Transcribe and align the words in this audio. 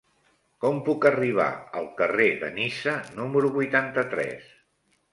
Com 0.63 0.79
puc 0.87 1.05
arribar 1.09 1.47
al 1.83 1.87
carrer 2.01 2.29
de 2.47 2.51
Niça 2.57 2.99
número 3.23 3.55
vuitanta-tres? 3.63 4.53